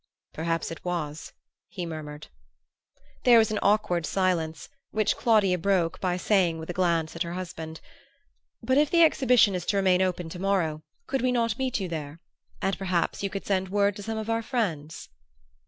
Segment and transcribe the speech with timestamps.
[0.33, 1.31] "Perhaps it was,"
[1.69, 2.25] he murmured.
[3.23, 7.33] There was an awkward silence, which Claudia broke by saying, with a glance at her
[7.33, 7.81] husband:
[8.63, 11.87] "But if the exhibition is to remain open to morrow, could we not meet you
[11.87, 12.19] there?
[12.63, 15.09] And perhaps you could send word to some of our friends."